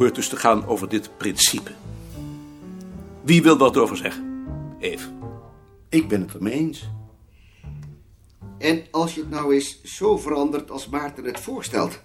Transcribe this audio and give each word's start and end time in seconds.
hoort 0.00 0.14
dus 0.14 0.28
te 0.28 0.36
gaan 0.36 0.66
over 0.66 0.88
dit 0.88 1.16
principe. 1.16 1.72
Wie 3.22 3.42
wil 3.42 3.56
wat 3.58 3.76
over 3.76 3.96
zeggen? 3.96 4.46
Eve. 4.78 5.08
Ik 5.88 6.08
ben 6.08 6.20
het 6.20 6.34
ermee 6.34 6.52
eens. 6.52 6.88
En 8.58 8.86
als 8.90 9.14
je 9.14 9.20
het 9.20 9.30
nou 9.30 9.54
eens 9.54 9.82
zo 9.82 10.18
verandert 10.18 10.70
als 10.70 10.88
Maarten 10.88 11.24
het 11.24 11.40
voorstelt. 11.40 12.00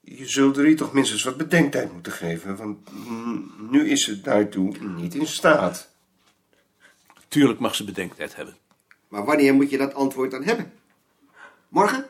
Je 0.00 0.28
zult 0.28 0.56
er 0.56 0.64
hier 0.64 0.76
toch 0.76 0.92
minstens 0.92 1.22
wat 1.22 1.36
bedenktijd 1.36 1.92
moeten 1.92 2.12
geven, 2.12 2.56
want 2.56 2.92
mm, 2.92 3.52
nu 3.70 3.90
is 3.90 4.04
ze 4.04 4.20
daartoe 4.20 4.76
niet 4.78 5.14
in 5.14 5.26
staat. 5.26 5.90
Tuurlijk 7.28 7.58
mag 7.58 7.74
ze 7.74 7.84
bedenktijd 7.84 8.36
hebben. 8.36 8.56
Maar 9.08 9.24
wanneer 9.24 9.54
moet 9.54 9.70
je 9.70 9.78
dat 9.78 9.94
antwoord 9.94 10.30
dan 10.30 10.42
hebben? 10.42 10.72
Morgen? 11.68 12.06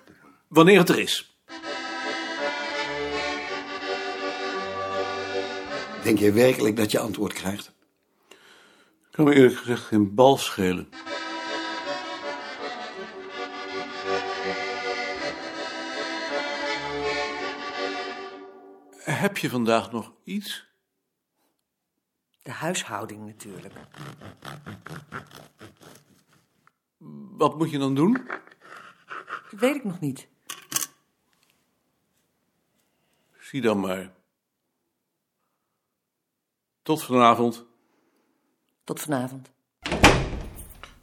Wanneer 0.48 0.78
het 0.78 0.88
er 0.88 0.98
is. 0.98 1.29
Denk 6.02 6.18
je 6.18 6.32
werkelijk 6.32 6.76
dat 6.76 6.90
je 6.90 6.98
antwoord 6.98 7.32
krijgt? 7.32 7.72
Kan 9.10 9.24
me 9.24 9.34
eerlijk 9.34 9.56
gezegd 9.56 9.82
geen 9.82 10.14
bal 10.14 10.36
schelen. 10.36 10.88
Heb 18.98 19.38
je 19.38 19.50
vandaag 19.50 19.92
nog 19.92 20.12
iets? 20.24 20.68
De 22.42 22.50
huishouding 22.50 23.26
natuurlijk. 23.26 23.74
Wat 27.36 27.58
moet 27.58 27.70
je 27.70 27.78
dan 27.78 27.94
doen? 27.94 28.12
Dat 29.50 29.60
weet 29.60 29.74
ik 29.74 29.84
nog 29.84 30.00
niet. 30.00 30.28
Zie 33.38 33.60
dan 33.60 33.80
maar. 33.80 34.18
Tot 36.90 37.04
vanavond. 37.04 37.54
Tot 38.84 39.00
vanavond. 39.00 39.44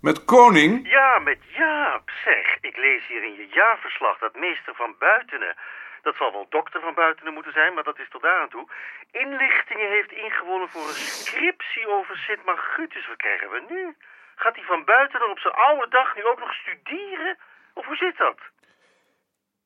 Met 0.02 0.26
koning? 0.26 0.90
Ja, 0.90 1.20
met 1.20 1.40
Jaap. 1.58 2.10
Zeg, 2.26 2.58
ik 2.62 2.78
lees 2.78 3.08
hier 3.08 3.24
in 3.24 3.34
je 3.34 3.48
jaarverslag 3.60 4.18
dat 4.18 4.36
meester 4.36 4.76
van 4.76 4.96
Buitenen... 5.00 5.56
dat 6.02 6.16
zal 6.16 6.32
wel 6.32 6.46
dokter 6.50 6.82
van 6.82 6.94
Buitenen 6.94 7.34
moeten 7.34 7.52
zijn, 7.52 7.74
maar 7.74 7.84
dat 7.84 8.00
is 8.00 8.10
tot 8.10 8.22
daar 8.22 8.42
aan 8.42 8.50
toe... 8.50 8.68
inlichtingen 9.12 9.90
heeft 9.90 10.12
ingewonnen 10.12 10.70
voor 10.70 10.88
een 10.88 11.04
scriptie 11.24 11.88
over 11.88 12.18
Sint 12.18 12.46
Margutus. 12.46 13.08
Wat 13.08 13.18
krijgen 13.18 13.50
we 13.50 13.62
nu? 13.70 13.96
Gaat 14.36 14.56
hij 14.56 14.66
van 14.66 14.86
Buitenen 14.86 15.30
op 15.30 15.40
zijn 15.40 15.54
oude 15.54 15.88
dag 15.90 16.16
nu 16.16 16.26
ook 16.26 16.40
nog 16.40 16.54
studeren? 16.54 17.38
Of 17.74 17.86
hoe 17.86 17.96
zit 17.96 18.18
dat? 18.18 18.40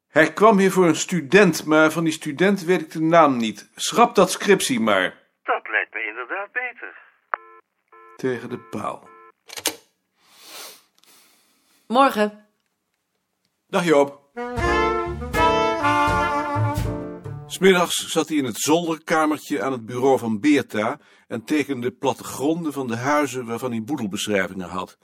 Hij 0.10 0.34
kwam 0.34 0.58
hier 0.58 0.72
voor 0.72 0.86
een 0.86 1.04
student, 1.08 1.66
maar 1.66 1.92
van 1.92 2.04
die 2.04 2.14
student 2.14 2.64
weet 2.64 2.82
ik 2.82 2.92
de 2.92 3.02
naam 3.02 3.38
niet. 3.38 3.72
Schrap 3.76 4.16
dat 4.16 4.32
scriptie 4.32 4.80
maar. 4.80 5.21
Dat 5.44 5.68
lijkt 5.70 5.94
me 5.94 6.06
inderdaad 6.08 6.52
beter. 6.52 6.98
Tegen 8.16 8.50
de 8.50 8.60
paal. 8.60 9.10
Morgen. 11.88 12.48
Dag 13.68 13.86
Joop. 13.86 14.20
Smiddags 17.48 17.96
zat 17.96 18.28
hij 18.28 18.38
in 18.38 18.46
het 18.46 18.58
zolderkamertje 18.58 19.62
aan 19.64 19.72
het 19.72 19.86
bureau 19.86 20.20
van 20.20 20.40
Beerta 20.40 21.00
en 21.28 21.44
tekende 21.44 21.92
plattegronden 21.92 22.74
van 22.74 22.88
de 22.88 22.96
huizen 22.96 23.46
waarvan 23.46 23.72
hij 23.72 23.84
boedelbeschrijvingen 23.84 24.70
had. 24.70 24.98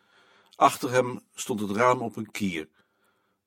Achter 0.55 0.91
hem 0.91 1.19
stond 1.33 1.59
het 1.59 1.71
raam 1.71 2.01
op 2.01 2.15
een 2.15 2.31
kier. 2.31 2.69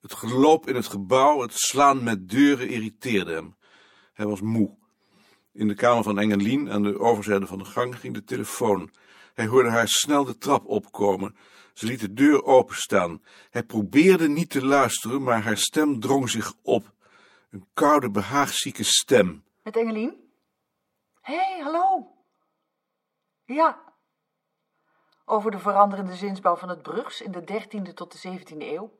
Het 0.00 0.14
geloop 0.14 0.68
in 0.68 0.74
het 0.74 0.86
gebouw, 0.86 1.40
het 1.40 1.52
slaan 1.54 2.02
met 2.02 2.28
deuren 2.28 2.68
irriteerde 2.68 3.32
hem. 3.32 3.56
Hij 4.12 4.26
was 4.26 4.40
moe. 4.40 4.79
In 5.52 5.68
de 5.68 5.74
kamer 5.74 6.02
van 6.02 6.18
Engelien, 6.18 6.70
aan 6.70 6.82
de 6.82 6.98
overzijde 6.98 7.46
van 7.46 7.58
de 7.58 7.64
gang, 7.64 7.98
ging 7.98 8.14
de 8.14 8.24
telefoon. 8.24 8.90
Hij 9.34 9.46
hoorde 9.46 9.70
haar 9.70 9.88
snel 9.88 10.24
de 10.24 10.38
trap 10.38 10.66
opkomen. 10.66 11.36
Ze 11.74 11.86
liet 11.86 12.00
de 12.00 12.12
deur 12.12 12.44
openstaan. 12.44 13.22
Hij 13.50 13.62
probeerde 13.62 14.28
niet 14.28 14.50
te 14.50 14.64
luisteren, 14.64 15.22
maar 15.22 15.42
haar 15.42 15.56
stem 15.56 16.00
drong 16.00 16.30
zich 16.30 16.52
op. 16.62 16.92
Een 17.50 17.66
koude, 17.74 18.10
behaagzieke 18.10 18.84
stem. 18.84 19.44
Met 19.62 19.76
Engelien? 19.76 20.32
Hé, 21.20 21.34
hey, 21.34 21.60
hallo. 21.62 22.12
Ja. 23.44 23.94
Over 25.24 25.50
de 25.50 25.58
veranderende 25.58 26.14
zinsbouw 26.14 26.56
van 26.56 26.68
het 26.68 26.82
Brugs 26.82 27.20
in 27.20 27.32
de 27.32 27.42
13e 27.42 27.94
tot 27.94 28.22
de 28.22 28.38
17e 28.38 28.56
eeuw? 28.58 28.98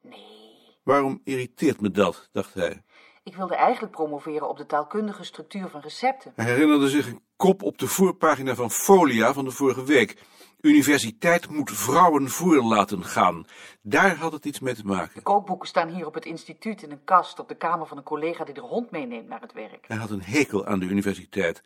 Nee. 0.00 0.76
Waarom 0.82 1.20
irriteert 1.24 1.80
me 1.80 1.90
dat, 1.90 2.28
dacht 2.32 2.54
hij. 2.54 2.82
Ik 3.24 3.36
wilde 3.36 3.54
eigenlijk 3.54 3.92
promoveren 3.92 4.48
op 4.48 4.56
de 4.56 4.66
taalkundige 4.66 5.24
structuur 5.24 5.68
van 5.68 5.80
recepten. 5.80 6.32
Hij 6.36 6.44
herinnerde 6.44 6.88
zich 6.88 7.06
een 7.06 7.22
kop 7.36 7.62
op 7.62 7.78
de 7.78 7.86
voorpagina 7.86 8.54
van 8.54 8.70
Folia 8.70 9.32
van 9.32 9.44
de 9.44 9.50
vorige 9.50 9.84
week. 9.84 10.22
Universiteit 10.60 11.50
moet 11.50 11.70
vrouwen 11.70 12.28
voor 12.28 12.62
laten 12.62 13.04
gaan. 13.04 13.46
Daar 13.82 14.16
had 14.16 14.32
het 14.32 14.44
iets 14.44 14.60
mee 14.60 14.74
te 14.74 14.84
maken. 14.84 15.14
De 15.14 15.22
kookboeken 15.22 15.68
staan 15.68 15.88
hier 15.88 16.06
op 16.06 16.14
het 16.14 16.24
instituut 16.24 16.82
in 16.82 16.90
een 16.90 17.04
kast 17.04 17.38
op 17.38 17.48
de 17.48 17.56
kamer 17.56 17.86
van 17.86 17.96
een 17.96 18.02
collega 18.02 18.44
die 18.44 18.54
de 18.54 18.60
hond 18.60 18.90
meeneemt 18.90 19.28
naar 19.28 19.40
het 19.40 19.52
werk. 19.52 19.84
Hij 19.88 19.96
had 19.96 20.10
een 20.10 20.22
hekel 20.22 20.66
aan 20.66 20.78
de 20.78 20.86
universiteit. 20.86 21.62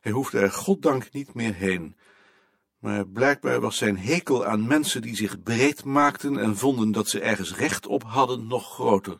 Hij 0.00 0.12
hoefde 0.12 0.38
er 0.38 0.52
goddank 0.52 1.12
niet 1.12 1.34
meer 1.34 1.54
heen. 1.54 1.96
Maar 2.78 3.06
blijkbaar 3.06 3.60
was 3.60 3.76
zijn 3.76 3.98
hekel 3.98 4.46
aan 4.46 4.66
mensen 4.66 5.02
die 5.02 5.16
zich 5.16 5.42
breed 5.42 5.84
maakten 5.84 6.38
en 6.38 6.56
vonden 6.56 6.92
dat 6.92 7.08
ze 7.08 7.20
ergens 7.20 7.56
recht 7.56 7.86
op 7.86 8.02
hadden 8.02 8.46
nog 8.46 8.72
groter. 8.72 9.18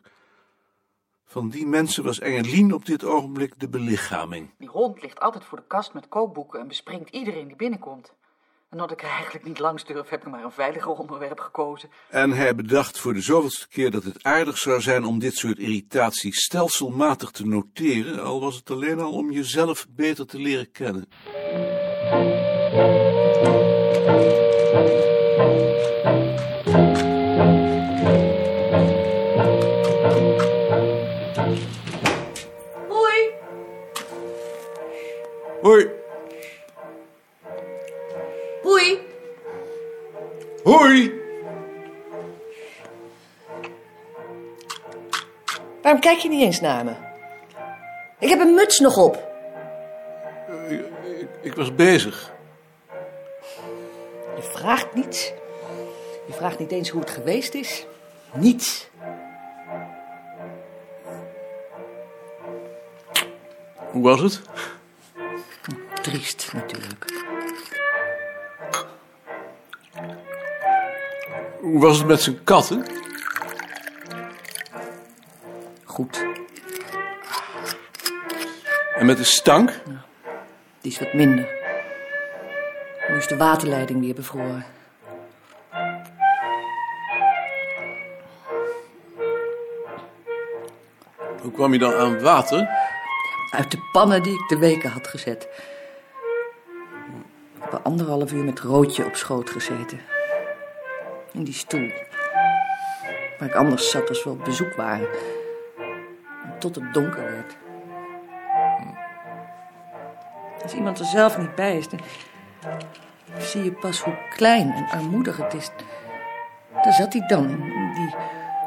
Van 1.31 1.49
die 1.49 1.67
mensen 1.67 2.03
was 2.03 2.19
Engelien 2.19 2.73
op 2.73 2.85
dit 2.85 3.03
ogenblik 3.03 3.59
de 3.59 3.69
belichaming. 3.69 4.49
Die 4.57 4.67
hond 4.67 5.01
ligt 5.01 5.19
altijd 5.19 5.43
voor 5.43 5.57
de 5.57 5.63
kast 5.67 5.93
met 5.93 6.07
kookboeken 6.07 6.59
en 6.59 6.67
bespringt 6.67 7.09
iedereen 7.09 7.47
die 7.47 7.55
binnenkomt. 7.55 8.13
En 8.69 8.77
omdat 8.77 8.91
ik 8.91 9.01
er 9.01 9.09
eigenlijk 9.09 9.45
niet 9.45 9.59
langs 9.59 9.85
durf, 9.85 10.09
heb 10.09 10.21
ik 10.21 10.31
maar 10.31 10.43
een 10.43 10.51
veiliger 10.51 10.91
onderwerp 10.91 11.39
gekozen. 11.39 11.89
En 12.09 12.31
hij 12.31 12.55
bedacht 12.55 12.99
voor 12.99 13.13
de 13.13 13.21
zoveelste 13.21 13.67
keer 13.67 13.91
dat 13.91 14.03
het 14.03 14.23
aardig 14.23 14.57
zou 14.57 14.81
zijn 14.81 15.05
om 15.05 15.19
dit 15.19 15.35
soort 15.35 15.57
irritaties 15.57 16.43
stelselmatig 16.43 17.31
te 17.31 17.45
noteren, 17.45 18.23
al 18.23 18.39
was 18.39 18.55
het 18.55 18.71
alleen 18.71 18.99
al 18.99 19.11
om 19.11 19.31
jezelf 19.31 19.87
beter 19.89 20.25
te 20.25 20.39
leren 20.39 20.71
kennen. 20.71 21.07
Hoi. 35.61 35.89
Hoi. 38.63 38.99
Hoi. 40.63 41.13
Waarom 45.81 46.01
kijk 46.01 46.17
je 46.17 46.29
niet 46.29 46.41
eens 46.41 46.61
naar 46.61 46.85
me? 46.85 46.93
Ik 48.19 48.29
heb 48.29 48.39
een 48.39 48.53
muts 48.53 48.79
nog 48.79 48.97
op. 48.97 49.29
Ik, 50.69 50.79
ik, 51.19 51.27
ik 51.41 51.53
was 51.53 51.75
bezig. 51.75 52.33
Je 54.35 54.41
vraagt 54.41 54.93
niets. 54.93 55.33
Je 56.27 56.33
vraagt 56.33 56.59
niet 56.59 56.71
eens 56.71 56.89
hoe 56.89 57.01
het 57.01 57.09
geweest 57.09 57.53
is. 57.53 57.85
Niets. 58.33 58.89
Hoe 63.91 64.03
was 64.03 64.21
het? 64.21 64.41
Triest 66.01 66.53
natuurlijk. 66.53 67.05
Hoe 71.59 71.79
was 71.79 71.97
het 71.97 72.07
met 72.07 72.21
zijn 72.21 72.43
katten? 72.43 72.85
Goed. 75.83 76.25
En 78.95 79.05
met 79.05 79.17
de 79.17 79.23
stank? 79.23 79.81
Die 80.81 80.91
is 80.91 80.99
wat 80.99 81.13
minder. 81.13 81.49
Nu 83.09 83.15
is 83.17 83.27
de 83.27 83.37
waterleiding 83.37 83.99
weer 83.99 84.13
bevroren. 84.13 84.65
Hoe 91.41 91.51
kwam 91.51 91.73
je 91.73 91.79
dan 91.79 91.93
aan 91.93 92.21
water? 92.21 92.69
Uit 93.51 93.71
de 93.71 93.89
pannen 93.91 94.23
die 94.23 94.33
ik 94.33 94.47
de 94.47 94.57
weken 94.57 94.89
had 94.89 95.07
gezet. 95.07 95.47
Ik 97.71 97.77
heb 97.77 97.85
er 97.85 97.91
anderhalf 97.91 98.31
uur 98.31 98.43
met 98.43 98.59
Roodje 98.59 99.05
op 99.05 99.15
schoot 99.15 99.49
gezeten. 99.49 99.99
In 101.31 101.43
die 101.43 101.53
stoel. 101.53 101.91
Waar 103.39 103.47
ik 103.47 103.55
anders 103.55 103.89
zat 103.89 104.09
als 104.09 104.23
we 104.23 104.29
op 104.29 104.43
bezoek 104.43 104.73
waren. 104.73 105.07
Tot 106.59 106.75
het 106.75 106.93
donker 106.93 107.23
werd. 107.23 107.57
Als 110.63 110.73
iemand 110.73 110.99
er 110.99 111.05
zelf 111.05 111.37
niet 111.37 111.55
bij 111.55 111.77
is, 111.77 111.89
dan 111.89 111.99
zie 113.37 113.63
je 113.63 113.71
pas 113.71 114.01
hoe 114.03 114.17
klein 114.35 114.71
en 114.71 114.89
armoedig 114.89 115.37
het 115.37 115.53
is. 115.53 115.71
Daar 116.81 116.93
zat 116.93 117.13
hij 117.13 117.27
dan, 117.27 117.49
in 117.49 117.93
die 117.93 118.15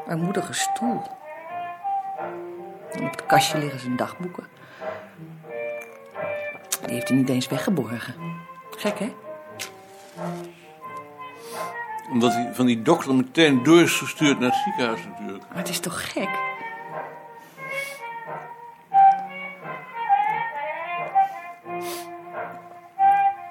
armoedige 0.07 0.53
stoel. 0.53 1.03
En 2.93 3.05
op 3.05 3.11
het 3.11 3.27
kastje 3.27 3.59
liggen 3.59 3.81
zijn 3.81 3.97
dagboeken. 3.97 4.47
Die 6.87 6.95
heeft 6.95 7.09
hij 7.09 7.17
niet 7.17 7.29
eens 7.29 7.49
weggeborgen. 7.49 8.15
Gek, 8.77 8.99
hè? 8.99 9.13
Omdat 12.11 12.33
hij 12.33 12.51
van 12.55 12.67
die 12.67 12.83
dokter 12.83 13.15
meteen 13.15 13.63
door 13.63 13.81
is 13.81 13.93
gestuurd 13.93 14.39
naar 14.39 14.51
het 14.51 14.61
ziekenhuis 14.65 15.01
natuurlijk. 15.05 15.45
Maar 15.49 15.59
het 15.59 15.69
is 15.69 15.81
toch 15.81 16.13
gek? 16.13 16.29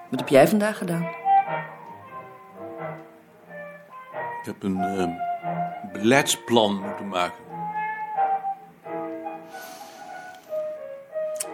Wat 0.10 0.20
heb 0.20 0.30
jij 0.30 0.48
vandaag 0.48 0.78
gedaan? 0.78 1.02
Ik 4.40 4.46
heb 4.50 4.64
een 4.64 4.82
eh, 4.82 5.08
beleidsplan 5.92 6.82
moeten 6.82 7.08
maken. 7.08 7.43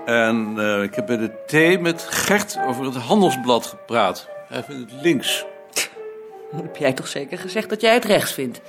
En 0.10 0.54
eh, 0.58 0.84
ik 0.84 0.96
heb 0.96 1.06
bij 1.06 1.18
de 1.18 1.32
thee 1.46 1.80
met 1.80 2.02
Gert 2.10 2.58
over 2.68 2.86
het 2.86 2.96
handelsblad 2.96 3.66
gepraat. 3.66 4.28
Hij 4.48 4.64
vindt 4.64 4.92
het 4.92 5.02
links. 5.02 5.46
Dan 6.52 6.62
heb 6.62 6.76
jij 6.76 6.94
toch 6.94 7.08
zeker 7.08 7.38
gezegd 7.38 7.70
dat 7.70 7.82
jij 7.82 7.94
het 7.94 8.06
rechts 8.06 8.34
vindt? 8.34 8.62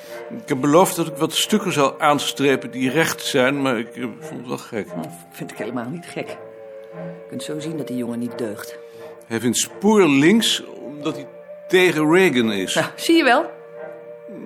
Ik 0.43 0.49
heb 0.49 0.61
beloofd 0.61 0.97
dat 0.97 1.07
ik 1.07 1.17
wat 1.17 1.33
stukken 1.33 1.73
zou 1.73 2.01
aanstrepen 2.01 2.71
die 2.71 2.91
recht 2.91 3.25
zijn, 3.25 3.63
maar 3.63 3.79
ik 3.79 3.97
eh, 3.97 4.05
vond 4.21 4.41
het 4.41 4.49
wel 4.49 4.59
gek. 4.59 4.87
Dat 4.97 5.09
vind 5.31 5.51
ik 5.51 5.57
helemaal 5.57 5.89
niet 5.89 6.07
gek. 6.07 6.29
Je 6.29 7.27
kunt 7.29 7.43
zo 7.43 7.59
zien 7.59 7.77
dat 7.77 7.87
die 7.87 7.97
jongen 7.97 8.19
niet 8.19 8.39
deugt. 8.39 8.79
Hij 9.27 9.41
vindt 9.41 9.59
spoor 9.59 10.09
links 10.09 10.65
omdat 10.65 11.15
hij 11.15 11.27
tegen 11.69 12.13
Reagan 12.13 12.53
is. 12.53 12.75
Nou, 12.75 12.87
zie 12.97 13.17
je 13.17 13.25
wel? 13.25 13.51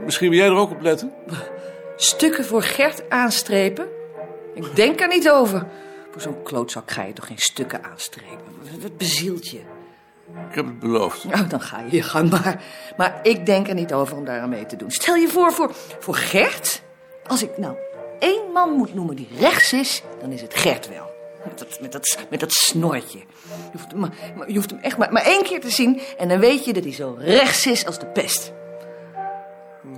Misschien 0.04 0.30
wil 0.30 0.38
jij 0.38 0.48
er 0.48 0.56
ook 0.56 0.70
op 0.70 0.80
letten? 0.80 1.12
Stukken 1.96 2.44
voor 2.44 2.62
Gert 2.62 3.10
aanstrepen? 3.10 3.88
Ik 4.54 4.76
denk 4.76 5.00
er 5.00 5.08
niet 5.08 5.30
over. 5.30 5.66
Voor 6.14 6.22
zo'n 6.22 6.42
klootzak 6.42 6.90
ga 6.90 7.02
je 7.02 7.12
toch 7.12 7.26
geen 7.26 7.38
stukken 7.38 7.84
aanstrepen? 7.84 8.80
Wat 8.82 8.96
bezielt 8.96 9.48
je? 9.48 9.58
Ik 10.48 10.54
heb 10.54 10.66
het 10.66 10.78
beloofd. 10.78 11.24
Nou, 11.24 11.46
dan 11.46 11.60
ga 11.60 11.80
je 11.80 11.96
je 11.96 12.02
gang 12.02 12.30
maar. 12.30 12.62
Maar 12.96 13.18
ik 13.22 13.46
denk 13.46 13.68
er 13.68 13.74
niet 13.74 13.92
over 13.92 14.16
om 14.16 14.24
daar 14.24 14.40
aan 14.40 14.48
mee 14.48 14.66
te 14.66 14.76
doen. 14.76 14.90
Stel 14.90 15.14
je 15.14 15.28
voor, 15.28 15.52
voor, 15.52 15.74
voor 15.98 16.14
Gert? 16.14 16.82
Als 17.26 17.42
ik 17.42 17.58
nou 17.58 17.76
één 18.18 18.52
man 18.52 18.70
moet 18.70 18.94
noemen 18.94 19.16
die 19.16 19.28
rechts 19.38 19.72
is, 19.72 20.02
dan 20.20 20.32
is 20.32 20.40
het 20.40 20.54
Gert 20.54 20.88
wel. 20.88 21.10
Met 21.44 21.58
dat, 21.58 21.80
met 21.80 21.92
dat, 21.92 22.18
met 22.30 22.40
dat 22.40 22.52
snortje. 22.52 23.18
Je 23.18 23.24
hoeft, 23.72 23.94
maar 23.94 24.10
je 24.46 24.54
hoeft 24.54 24.70
hem 24.70 24.80
echt 24.80 24.96
maar, 24.96 25.12
maar 25.12 25.24
één 25.24 25.42
keer 25.42 25.60
te 25.60 25.70
zien... 25.70 26.00
en 26.18 26.28
dan 26.28 26.38
weet 26.38 26.64
je 26.64 26.72
dat 26.72 26.84
hij 26.84 26.92
zo 26.92 27.16
rechts 27.18 27.66
is 27.66 27.86
als 27.86 27.98
de 27.98 28.06
pest. 28.06 28.52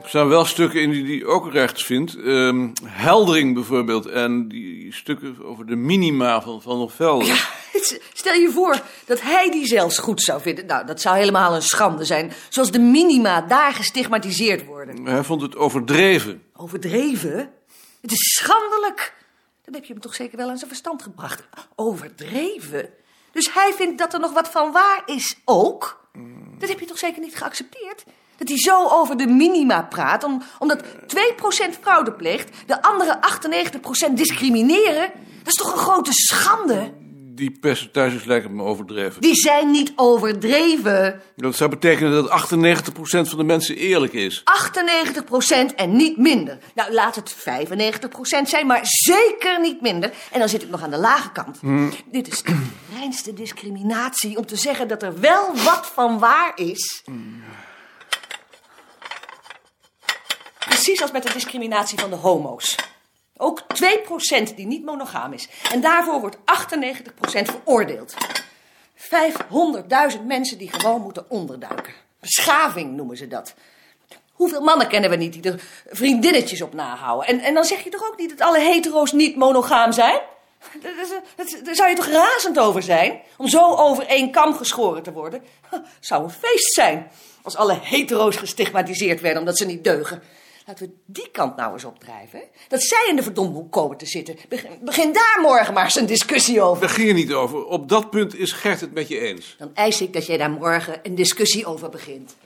Er 0.02 0.08
staan 0.08 0.28
wel 0.28 0.44
stukken 0.44 0.80
in 0.80 0.90
die 0.90 1.18
hij 1.18 1.26
ook 1.26 1.52
rechts 1.52 1.84
vindt. 1.84 2.16
Ehm, 2.16 2.68
Heldering 2.84 3.54
bijvoorbeeld. 3.54 4.06
En 4.06 4.48
die 4.48 4.94
stukken 4.94 5.44
over 5.44 5.66
de 5.66 5.76
minima 5.76 6.42
van 6.42 6.62
Van 6.62 6.78
der 6.78 6.90
Velde. 6.90 7.24
Ja, 7.24 7.36
stel 8.12 8.34
je 8.34 8.50
voor 8.50 8.80
dat 9.04 9.20
hij 9.20 9.50
die 9.50 9.66
zelfs 9.66 9.98
goed 9.98 10.22
zou 10.22 10.40
vinden. 10.40 10.66
Nou, 10.66 10.86
dat 10.86 11.00
zou 11.00 11.16
helemaal 11.16 11.54
een 11.54 11.62
schande 11.62 12.04
zijn. 12.04 12.32
Zoals 12.48 12.70
de 12.70 12.78
minima 12.78 13.40
daar 13.40 13.72
gestigmatiseerd 13.72 14.64
worden. 14.64 15.06
Hij 15.06 15.24
vond 15.24 15.42
het 15.42 15.56
overdreven. 15.56 16.42
Overdreven? 16.56 17.50
Het 18.00 18.12
is 18.12 18.34
schandelijk. 18.34 19.14
Dan 19.64 19.74
heb 19.74 19.84
je 19.84 19.92
hem 19.92 20.02
toch 20.02 20.14
zeker 20.14 20.36
wel 20.36 20.48
aan 20.48 20.56
zijn 20.56 20.70
verstand 20.70 21.02
gebracht. 21.02 21.48
Overdreven? 21.74 22.88
Dus 23.32 23.54
hij 23.54 23.72
vindt 23.72 23.98
dat 23.98 24.14
er 24.14 24.20
nog 24.20 24.32
wat 24.32 24.48
van 24.48 24.72
waar 24.72 25.02
is 25.06 25.36
ook? 25.44 26.08
Dat 26.58 26.68
heb 26.68 26.80
je 26.80 26.86
toch 26.86 26.98
zeker 26.98 27.20
niet 27.20 27.36
geaccepteerd? 27.36 28.04
Dat 28.36 28.48
hij 28.48 28.58
zo 28.58 28.88
over 28.88 29.16
de 29.16 29.26
minima 29.26 29.82
praat, 29.82 30.24
om, 30.24 30.42
omdat 30.58 30.82
2% 30.82 30.86
fraude 31.80 32.12
pleegt, 32.12 32.50
de 32.66 32.82
andere 32.82 33.18
98% 34.10 34.12
discrimineren. 34.14 35.10
Dat 35.42 35.46
is 35.46 35.54
toch 35.54 35.72
een 35.72 35.78
grote 35.78 36.12
schande? 36.12 36.92
Die 37.36 37.58
percentages 37.60 38.24
lijken 38.24 38.54
me 38.56 38.62
overdreven. 38.62 39.20
Die 39.20 39.34
zijn 39.34 39.70
niet 39.70 39.92
overdreven. 39.96 41.20
Dat 41.36 41.56
zou 41.56 41.70
betekenen 41.70 42.12
dat 42.12 42.54
98% 42.54 42.94
van 43.00 43.38
de 43.38 43.44
mensen 43.44 43.76
eerlijk 43.76 44.12
is. 44.12 44.42
98% 45.70 45.74
en 45.74 45.96
niet 45.96 46.16
minder. 46.16 46.58
Nou, 46.74 46.92
laat 46.92 47.14
het 47.14 47.36
95% 47.36 47.38
zijn, 48.42 48.66
maar 48.66 48.80
zeker 48.82 49.60
niet 49.60 49.80
minder. 49.80 50.12
En 50.32 50.38
dan 50.38 50.48
zit 50.48 50.62
ik 50.62 50.70
nog 50.70 50.82
aan 50.82 50.90
de 50.90 50.98
lage 50.98 51.32
kant. 51.32 51.60
Dit 52.10 52.28
is 52.28 52.42
de 52.42 52.62
reinste 52.98 53.32
discriminatie 53.32 54.36
om 54.36 54.46
te 54.46 54.56
zeggen 54.56 54.88
dat 54.88 55.02
er 55.02 55.20
wel 55.20 55.54
wat 55.64 55.90
van 55.94 56.18
waar 56.18 56.52
is. 56.54 57.02
Precies 60.68 61.02
als 61.02 61.10
met 61.10 61.22
de 61.22 61.32
discriminatie 61.32 61.98
van 61.98 62.10
de 62.10 62.16
homo's. 62.16 62.76
Ook 63.36 63.62
2% 64.50 64.54
die 64.56 64.66
niet 64.66 64.84
monogaam 64.84 65.32
is. 65.32 65.48
En 65.72 65.80
daarvoor 65.80 66.20
wordt 66.20 66.36
98% 66.36 66.40
veroordeeld. 67.24 68.14
500.000 68.96 70.22
mensen 70.26 70.58
die 70.58 70.72
gewoon 70.72 71.00
moeten 71.00 71.24
onderduiken. 71.30 71.92
Beschaving 72.20 72.96
noemen 72.96 73.16
ze 73.16 73.28
dat. 73.28 73.54
Hoeveel 74.32 74.60
mannen 74.60 74.88
kennen 74.88 75.10
we 75.10 75.16
niet 75.16 75.32
die 75.32 75.52
er 75.52 75.60
vriendinnetjes 75.90 76.62
op 76.62 76.74
nahouden? 76.74 77.28
En, 77.28 77.40
en 77.40 77.54
dan 77.54 77.64
zeg 77.64 77.84
je 77.84 77.90
toch 77.90 78.08
ook 78.08 78.19
niet 78.19 78.30
dat 78.30 78.48
alle 78.48 78.58
hetero's 78.58 79.12
niet 79.12 79.36
monogaam 79.36 79.92
zijn? 79.92 80.20
Daar- 80.82 81.74
zou 81.74 81.88
je 81.88 81.96
toch 81.96 82.06
razend 82.06 82.58
over 82.58 82.82
zijn? 82.82 83.20
Om 83.36 83.48
zo 83.48 83.74
over 83.74 84.06
één 84.06 84.30
kam 84.30 84.54
geschoren 84.54 85.02
te 85.02 85.12
worden? 85.12 85.42
Zou 86.00 86.22
een 86.24 86.30
feest 86.30 86.72
zijn. 86.72 87.10
Als 87.42 87.56
alle 87.56 87.78
hetero's 87.82 88.36
gestigmatiseerd 88.36 89.20
werden 89.20 89.38
omdat 89.40 89.56
ze 89.56 89.66
niet 89.66 89.84
deugen. 89.84 90.22
Laten 90.66 90.86
we 90.86 90.94
die 91.04 91.30
kant 91.30 91.56
nou 91.56 91.72
eens 91.72 91.84
opdrijven. 91.84 92.42
Dat 92.68 92.82
zij 92.82 93.06
in 93.08 93.16
de 93.16 93.22
verdomhoek 93.22 93.72
komen 93.72 93.96
te 93.96 94.06
zitten. 94.06 94.36
Begin, 94.48 94.78
begin 94.80 95.12
daar 95.12 95.38
morgen 95.42 95.74
maar 95.74 95.84
eens 95.84 95.94
een 95.94 96.06
discussie 96.06 96.60
over. 96.60 96.80
Daar 96.80 96.94
ging 96.94 97.08
het 97.08 97.16
niet 97.16 97.32
over. 97.32 97.64
Op 97.64 97.88
dat 97.88 98.10
punt 98.10 98.34
is 98.34 98.52
Gert 98.52 98.80
het 98.80 98.92
met 98.92 99.08
je 99.08 99.20
eens. 99.20 99.54
Dan 99.58 99.74
eis 99.74 100.00
ik 100.00 100.12
dat 100.12 100.26
jij 100.26 100.36
daar 100.36 100.50
morgen 100.50 101.00
een 101.02 101.14
discussie 101.14 101.67
over 101.67 101.88
begint. 101.88 102.36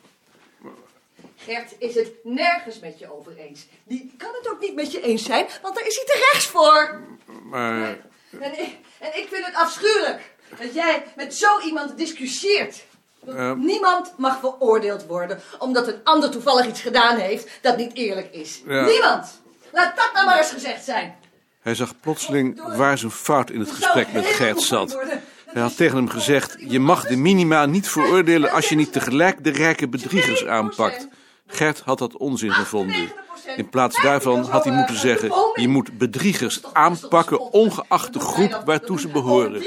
Gert 1.37 1.75
is 1.78 1.95
het 1.95 2.12
nergens 2.23 2.78
met 2.78 2.99
je 2.99 3.18
over 3.18 3.37
eens. 3.37 3.66
Die 3.85 4.14
kan 4.16 4.30
het 4.33 4.50
ook 4.50 4.61
niet 4.61 4.75
met 4.75 4.92
je 4.92 5.00
eens 5.02 5.25
zijn, 5.25 5.47
want 5.62 5.75
daar 5.75 5.87
is 5.87 5.97
hij 5.97 6.04
te 6.04 6.28
rechts 6.33 6.47
voor. 6.47 7.00
Maar 7.45 7.99
En 8.40 8.61
ik, 8.61 8.76
en 8.99 9.18
ik 9.18 9.26
vind 9.30 9.47
het 9.47 9.54
afschuwelijk 9.54 10.35
dat 10.59 10.75
jij 10.75 11.02
met 11.16 11.35
zo 11.35 11.61
iemand 11.61 11.99
discussieert. 11.99 12.85
Eh. 13.27 13.53
Niemand 13.53 14.12
mag 14.17 14.39
veroordeeld 14.41 15.07
worden 15.07 15.41
omdat 15.59 15.89
een 15.89 16.00
ander 16.05 16.31
toevallig 16.31 16.67
iets 16.67 16.81
gedaan 16.81 17.17
heeft 17.17 17.49
dat 17.62 17.77
niet 17.77 17.95
eerlijk 17.95 18.35
is. 18.35 18.62
Ja. 18.67 18.85
Niemand! 18.85 19.41
Laat 19.73 19.97
dat 19.97 20.11
nou 20.15 20.27
maar 20.27 20.39
eens 20.39 20.50
gezegd 20.50 20.85
zijn. 20.85 21.17
hij 21.61 21.75
zag 21.75 22.00
plotseling 22.00 22.77
waar 22.77 22.99
zijn 22.99 23.11
fout 23.11 23.50
in 23.50 23.61
het 23.61 23.71
gesprek 23.71 24.12
met 24.12 24.27
Gert 24.27 24.61
zat. 24.61 24.99
Hij 25.47 25.62
had 25.62 25.77
tegen 25.77 25.97
hem 25.97 26.09
gezegd: 26.09 26.57
Je 26.59 26.81
mag 26.81 27.07
de 27.07 27.17
minima 27.17 27.67
niet 27.67 27.89
veroordelen 27.89 28.50
als 28.50 28.69
je 28.69 28.75
niet 28.75 28.93
tegelijk 28.93 29.45
de 29.45 29.50
rijke 29.50 29.89
bedriegers 29.89 30.47
aanpakt. 30.47 31.09
Gert 31.47 31.81
had 31.81 31.99
dat 31.99 32.17
onzin 32.17 32.53
gevonden. 32.53 33.12
In 33.57 33.69
plaats 33.69 34.03
daarvan 34.03 34.45
had 34.45 34.65
hij 34.65 34.75
moeten 34.75 34.97
zeggen: 34.97 35.33
Je 35.55 35.69
moet 35.69 35.99
bedriegers 35.99 36.61
aanpakken, 36.73 37.41
ongeacht 37.41 38.12
de 38.12 38.21
groep 38.21 38.62
waartoe 38.65 39.00
ze 39.00 39.09
behoren. 39.09 39.62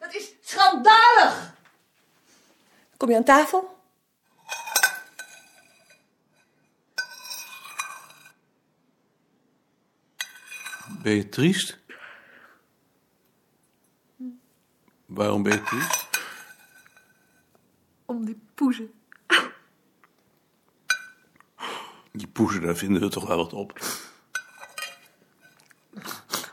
Dat 0.00 0.14
is 0.14 0.32
schandalig! 0.40 1.56
Kom 2.98 3.10
je 3.10 3.16
aan 3.16 3.24
tafel? 3.24 3.76
Ben 11.02 11.14
je 11.14 11.28
triest? 11.28 11.78
Waarom 15.06 15.42
ben 15.42 15.52
je 15.52 15.62
triest? 15.62 16.08
Om 18.04 18.24
die 18.24 18.40
poezen. 18.54 18.92
Die 22.12 22.28
poezen, 22.28 22.62
daar 22.62 22.76
vinden 22.76 23.02
we 23.02 23.08
toch 23.08 23.26
wel 23.26 23.36
wat 23.36 23.52
op. 23.52 23.80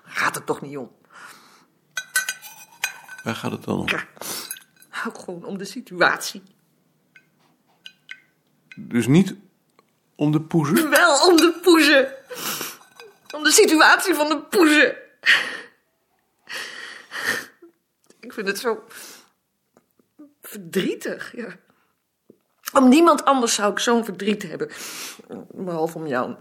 Gaat 0.03 0.35
het 0.35 0.45
toch 0.45 0.61
niet 0.61 0.77
om? 0.77 0.91
Waar 3.23 3.35
gaat 3.35 3.51
het 3.51 3.63
dan 3.63 3.79
om? 3.79 3.87
Ook 5.07 5.17
gewoon 5.17 5.45
om 5.45 5.57
de 5.57 5.65
situatie. 5.65 6.43
Dus 8.75 9.07
niet 9.07 9.35
om 10.15 10.31
de 10.31 10.41
poezen? 10.41 10.89
Wel 10.89 11.29
om 11.29 11.35
de 11.35 11.59
poezen. 11.61 12.13
Om 13.35 13.43
de 13.43 13.51
situatie 13.51 14.13
van 14.13 14.29
de 14.29 14.41
poezen. 14.41 14.97
Ik 18.19 18.33
vind 18.33 18.47
het 18.47 18.59
zo 18.59 18.83
verdrietig, 20.41 21.35
ja. 21.35 21.55
Om 22.73 22.89
niemand 22.89 23.25
anders 23.25 23.53
zou 23.53 23.71
ik 23.71 23.79
zo'n 23.79 24.05
verdriet 24.05 24.43
hebben. 24.43 24.71
Behalve 25.51 25.97
om 25.97 26.07
jou. 26.07 26.35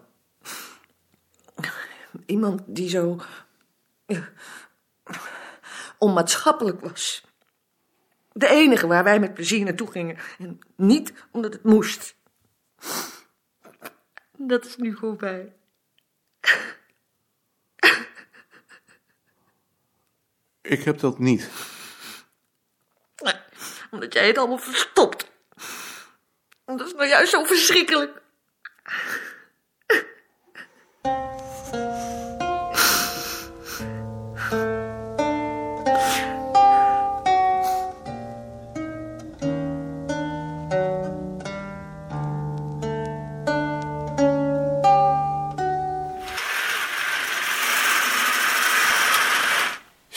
Iemand 2.26 2.62
die 2.66 2.88
zo... 2.88 3.20
ja, 4.06 4.28
onmaatschappelijk 5.98 6.80
was. 6.80 7.24
De 8.36 8.48
enige 8.48 8.86
waar 8.86 9.04
wij 9.04 9.20
met 9.20 9.34
plezier 9.34 9.64
naartoe 9.64 9.90
gingen. 9.90 10.18
En 10.38 10.58
niet 10.76 11.12
omdat 11.30 11.52
het 11.52 11.62
moest. 11.62 12.16
Dat 14.36 14.64
is 14.64 14.76
nu 14.76 14.96
voorbij. 14.96 15.52
Ik 20.60 20.82
heb 20.84 20.98
dat 20.98 21.18
niet. 21.18 21.50
Omdat 23.90 24.12
jij 24.12 24.26
het 24.26 24.38
allemaal 24.38 24.58
verstopt. 24.58 25.30
Dat 26.64 26.86
is 26.86 26.94
nou 26.94 27.08
juist 27.08 27.30
zo 27.30 27.44
verschrikkelijk. 27.44 28.22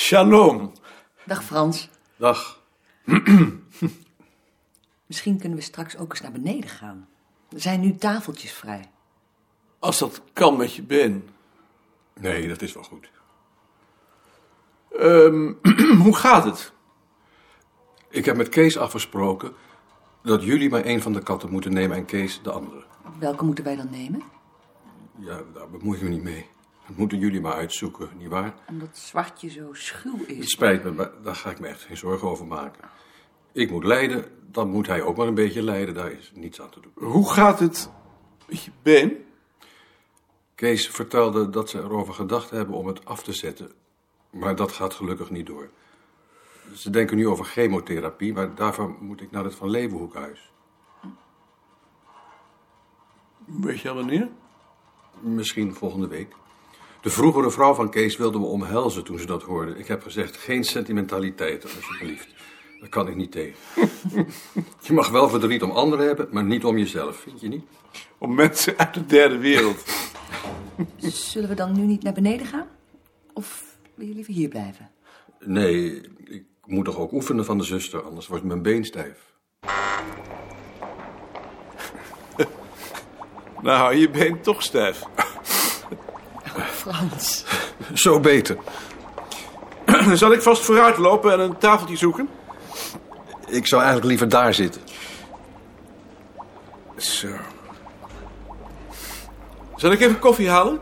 Shalom. 0.08 0.72
Dag 1.26 1.44
Frans. 1.44 1.90
Dag. 2.16 2.64
Misschien 5.06 5.40
kunnen 5.40 5.58
we 5.58 5.64
straks 5.64 5.98
ook 5.98 6.12
eens 6.12 6.22
naar 6.22 6.32
beneden 6.32 6.70
gaan. 6.70 7.08
Er 7.50 7.62
zijn 7.62 7.80
nu 7.80 7.96
tafeltjes 7.96 8.52
vrij. 8.52 8.90
Als 9.80 10.00
dat 10.00 10.22
kan 10.34 10.58
met 10.58 10.74
je 10.74 10.84
been. 10.84 11.30
Nee, 12.20 12.48
dat 12.48 12.62
is 12.62 12.74
wel 12.74 12.84
goed. 12.84 13.10
Ehm, 14.92 15.54
hoe 16.04 16.16
gaat 16.16 16.44
het? 16.44 16.74
Ik 18.10 18.26
heb 18.26 18.38
met 18.38 18.50
Kees 18.50 18.78
afgesproken 18.78 19.54
dat 20.24 20.44
jullie 20.44 20.70
maar 20.70 20.84
één 20.84 21.02
van 21.02 21.14
de 21.14 21.24
katten 21.24 21.52
moeten 21.52 21.74
nemen 21.74 21.98
en 21.98 22.06
Kees 22.06 22.42
de 22.44 22.52
andere. 22.52 22.84
Welke 23.20 23.46
moeten 23.46 23.64
wij 23.64 23.76
dan 23.76 23.90
nemen? 23.90 24.24
Ja, 25.20 25.42
daar 25.54 25.70
bemoei 25.70 25.98
ik 25.98 26.04
me 26.04 26.10
niet 26.10 26.24
mee. 26.24 26.56
Dat 26.88 26.98
moeten 26.98 27.20
jullie 27.20 27.41
maar 27.41 27.53
uitzoeken, 27.53 28.10
nietwaar? 28.17 28.53
Omdat 28.67 28.98
zwartje 28.98 29.50
zo 29.50 29.74
schuw 29.74 30.17
Het 30.17 30.29
is. 30.29 30.51
spijt 30.51 30.84
me, 30.84 30.91
maar 30.91 31.12
daar 31.24 31.36
ga 31.36 31.50
ik 31.50 31.60
me 31.60 31.67
echt 31.67 31.82
geen 31.82 31.98
zorgen 31.98 32.27
over 32.27 32.46
maken. 32.46 32.89
Ik 33.51 33.72
moet 33.72 33.84
lijden, 33.84 34.25
dan 34.51 34.70
moet 34.70 34.88
hij 34.88 35.01
ook 35.01 35.17
maar 35.17 35.27
een 35.27 35.34
beetje 35.34 35.62
lijden. 35.63 35.94
Daar 35.94 36.12
is 36.12 36.32
niets 36.36 36.62
aan 36.62 36.70
te 36.70 36.79
doen. 36.79 36.91
Hoe 37.10 37.32
gaat 37.32 37.60
het 37.60 37.89
met 38.48 38.63
je 38.63 38.72
been? 38.82 39.25
Kees 40.56 40.88
vertelde 40.88 41.50
dat 41.50 41.70
ze 41.70 41.77
erover 41.77 42.13
gedacht 42.13 42.50
hebben 42.50 42.75
om 42.75 42.88
het 42.88 43.06
af 43.06 43.24
te 43.24 43.34
zetten. 43.34 43.72
Maar 44.29 44.56
dat 44.56 44.72
gaat 44.72 44.94
gelukkig 44.94 45.29
niet 45.29 45.46
door. 45.46 45.70
Ze 46.74 46.89
denken 46.89 47.17
nu 47.17 47.27
over 47.27 47.46
chemotherapie, 47.46 48.34
maar 48.34 48.56
daarvoor 48.56 48.96
moet 49.00 49.22
ik 49.22 49.32
naar 49.32 49.44
het 49.44 49.56
Van 49.56 49.70
Leeuwenhoekhuis. 49.70 50.51
Weet 53.46 53.79
je 53.79 53.89
al 53.89 53.96
wanneer? 53.96 54.29
Misschien 55.20 55.74
volgende 55.74 56.08
week. 56.08 56.36
De 57.08 57.14
vroegere 57.14 57.52
vrouw 57.52 57.74
van 57.74 57.90
Kees 57.90 58.18
wilde 58.18 58.40
me 58.40 58.46
omhelzen 58.46 59.04
toen 59.04 59.20
ze 59.20 59.26
dat 59.26 59.44
hoorde. 59.44 59.78
Ik 59.78 59.88
heb 59.88 60.04
gezegd, 60.04 60.38
geen 60.38 60.64
sentimentaliteiten, 60.64 61.70
alsjeblieft. 61.76 62.28
Daar 62.80 62.90
kan 62.90 63.08
ik 63.08 63.16
niet 63.16 63.32
tegen. 63.32 63.56
je 64.88 64.94
mag 64.94 65.10
wel 65.10 65.30
verdriet 65.30 65.64
om 65.64 65.72
anderen 65.72 66.06
hebben, 66.06 66.28
maar 66.32 66.44
niet 66.44 66.66
om 66.66 66.78
jezelf, 66.78 67.18
vind 67.18 67.42
je 67.42 67.48
niet? 67.48 67.66
Om 68.18 68.36
mensen 68.36 68.78
uit 68.78 68.94
de 68.94 69.06
derde 69.06 69.38
wereld. 69.38 69.84
Zullen 71.32 71.50
we 71.50 71.56
dan 71.56 71.74
nu 71.74 71.82
niet 71.82 72.04
naar 72.04 72.14
beneden 72.14 72.46
gaan? 72.46 72.68
Of 73.34 73.78
wil 73.96 74.08
je 74.08 74.14
liever 74.14 74.34
hier 74.34 74.50
blijven? 74.50 74.92
Nee, 75.40 76.02
ik 76.24 76.46
moet 76.66 76.86
toch 76.86 76.98
ook 76.98 77.12
oefenen 77.12 77.46
van 77.46 77.58
de 77.58 77.64
zuster, 77.64 78.02
anders 78.02 78.28
wordt 78.28 78.44
mijn 78.44 78.62
been 78.62 78.86
stijf. 78.86 79.34
Nou, 83.62 83.78
hou 83.78 83.96
je 83.96 84.10
been 84.10 84.42
toch 84.42 84.64
stijf. 84.64 85.04
Frans. 86.88 87.46
Zo 87.94 88.20
beter. 88.20 88.58
Zal 90.13 90.32
ik 90.32 90.41
vast 90.41 90.63
vooruit 90.63 90.98
lopen 90.98 91.32
en 91.32 91.39
een 91.39 91.58
tafeltje 91.58 91.98
zoeken? 91.98 92.29
Ik 93.48 93.67
zou 93.67 93.82
eigenlijk 93.82 94.10
liever 94.10 94.29
daar 94.29 94.53
zitten. 94.53 94.82
Zo. 96.98 97.27
Zal 99.75 99.91
ik 99.91 100.00
even 100.00 100.20
koffie 100.20 100.50
halen? 100.50 100.79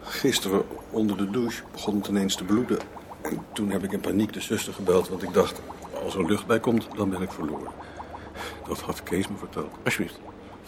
Gisteren 0.00 0.62
onder 0.90 1.16
de 1.16 1.30
douche 1.30 1.62
begon 1.72 1.96
het 1.96 2.06
ineens 2.06 2.36
te 2.36 2.44
bloeden. 2.44 2.78
En 3.22 3.46
toen 3.52 3.70
heb 3.70 3.82
ik 3.82 3.92
in 3.92 4.00
paniek 4.00 4.32
de 4.32 4.40
zuster 4.40 4.72
gebeld, 4.72 5.08
want 5.08 5.22
ik 5.22 5.32
dacht... 5.32 5.60
als 6.04 6.14
er 6.14 6.26
lucht 6.26 6.46
bij 6.46 6.60
komt, 6.60 6.86
dan 6.96 7.10
ben 7.10 7.22
ik 7.22 7.32
verloren. 7.32 7.72
Dat 8.68 8.80
had 8.80 9.02
Kees 9.02 9.28
me 9.28 9.36
verteld. 9.36 9.70
Alsjeblieft. 9.84 10.20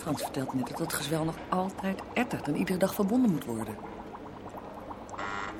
Frans 0.07 0.23
vertelt 0.23 0.55
me 0.55 0.63
dat 0.63 0.79
dat 0.79 0.93
gezwel 0.93 1.25
nog 1.25 1.35
altijd 1.49 2.01
ettert 2.13 2.47
en 2.47 2.57
iedere 2.57 2.79
dag 2.79 2.95
verbonden 2.95 3.31
moet 3.31 3.45
worden. 3.45 3.77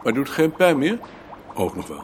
Maar 0.03 0.13
doet 0.13 0.29
geen 0.29 0.53
pijn 0.53 0.79
meer? 0.79 0.99
Ook 1.55 1.77
nog 1.77 1.87
wel. 1.87 2.03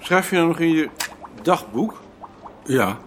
Schrijf 0.00 0.30
je 0.30 0.36
nou 0.36 0.48
nog 0.48 0.58
in 0.58 0.70
je 0.70 0.90
dagboek? 1.42 2.00
Ja, 2.64 2.98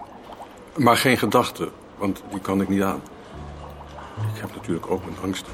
maar 0.76 0.96
geen 0.96 1.18
gedachten, 1.18 1.70
want 1.98 2.22
die 2.30 2.40
kan 2.40 2.60
ik 2.60 2.68
niet 2.68 2.82
aan. 2.82 3.00
Ik 4.34 4.40
heb 4.40 4.54
natuurlijk 4.54 4.90
ook 4.90 5.04
mijn 5.04 5.16
angst. 5.22 5.46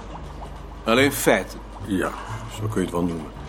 Alleen 0.85 1.13
feiten. 1.13 1.59
Ja, 1.87 2.11
zo 2.55 2.67
kun 2.67 2.81
je 2.81 2.81
het 2.81 2.91
wel 2.91 3.05
noemen. 3.05 3.42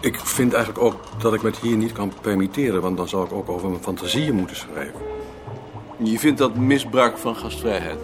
Ik 0.00 0.20
vind 0.20 0.52
eigenlijk 0.52 0.84
ook 0.84 0.94
dat 1.18 1.34
ik 1.34 1.42
me 1.42 1.48
het 1.48 1.58
hier 1.58 1.76
niet 1.76 1.92
kan 1.92 2.12
permitteren, 2.20 2.80
want 2.80 2.96
dan 2.96 3.08
zou 3.08 3.24
ik 3.24 3.32
ook 3.32 3.48
over 3.48 3.68
mijn 3.68 3.82
fantasieën 3.82 4.34
moeten 4.34 4.56
schrijven. 4.56 5.00
Je 5.96 6.18
vindt 6.18 6.38
dat 6.38 6.56
misbruik 6.56 7.18
van 7.18 7.36
gastvrijheid. 7.36 7.98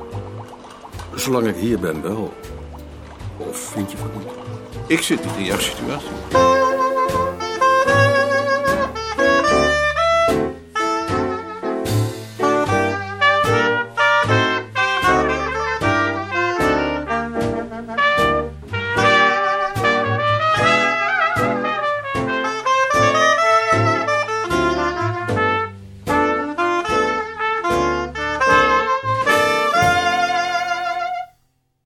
Zolang 1.15 1.47
ik 1.47 1.57
hier 1.57 1.79
ben 1.79 2.03
wel. 2.03 2.33
Of 3.37 3.57
vind 3.57 3.91
je 3.91 3.97
van 3.97 4.11
niet? 4.19 4.29
Ik 4.87 5.03
zit 5.03 5.25
niet 5.25 5.37
in 5.37 5.45
jouw 5.45 5.59
situatie. 5.59 6.53